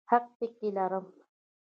حق 0.09 0.25
پکې 0.37 0.69
لرم. 0.77 1.05